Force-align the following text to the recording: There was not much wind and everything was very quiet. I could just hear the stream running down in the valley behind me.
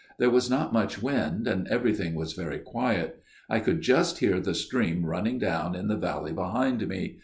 There 0.17 0.31
was 0.31 0.49
not 0.49 0.73
much 0.73 0.99
wind 0.99 1.47
and 1.47 1.67
everything 1.67 2.15
was 2.15 2.33
very 2.33 2.57
quiet. 2.57 3.21
I 3.47 3.59
could 3.59 3.81
just 3.81 4.17
hear 4.17 4.39
the 4.39 4.55
stream 4.55 5.05
running 5.05 5.37
down 5.37 5.75
in 5.75 5.89
the 5.89 5.95
valley 5.95 6.33
behind 6.33 6.87
me. 6.87 7.19